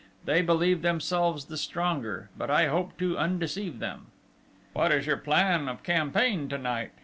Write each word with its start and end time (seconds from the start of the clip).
They 0.25 0.41
believe 0.41 0.81
themselves 0.81 1.45
the 1.45 1.57
stronger, 1.57 2.31
but 2.35 2.49
I 2.49 2.65
hope 2.69 2.97
to 2.97 3.19
undeceive 3.19 3.77
them." 3.77 4.07
"What 4.73 4.91
is 4.91 5.05
your 5.05 5.17
plan 5.17 5.69
of 5.69 5.83
campaign 5.83 6.49
to 6.49 6.57
night?" 6.57 6.89